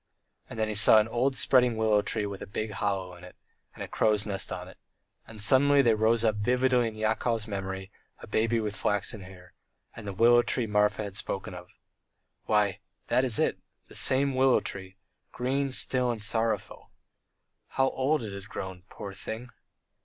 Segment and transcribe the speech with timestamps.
[0.49, 3.35] And then he saw an old spreading willow tree with a big hollow in it,
[3.75, 4.79] and a crow's nest on it....
[5.27, 9.53] And suddenly there rose up vividly in Yakov's memory a baby with flaxen hair,
[9.95, 11.69] and the willow tree Marfa had spoken of.
[12.45, 12.79] Why,
[13.09, 13.59] that is it,
[13.89, 14.97] the same willow tree
[15.31, 16.89] green, still, and sorrowful....
[17.67, 19.49] How old it has grown, poor thing!